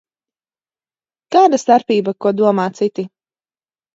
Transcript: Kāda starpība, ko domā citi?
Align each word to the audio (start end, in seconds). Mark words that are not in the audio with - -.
Kāda 1.35 1.59
starpība, 1.63 2.15
ko 2.27 2.33
domā 2.39 2.65
citi? 2.79 3.07